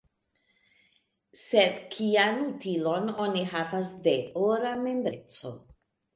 Sed 1.41 1.77
kian 1.97 2.39
utilon 2.47 3.13
oni 3.27 3.45
havas 3.53 3.93
de 4.09 4.17
ora 4.47 4.75
membreco? 4.89 5.55